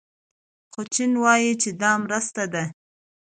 خو 0.71 0.81
چین 0.93 1.11
وايي 1.23 1.51
چې 1.61 1.69
دا 1.81 1.91
مرسته 2.03 2.43
ده. 2.53 2.63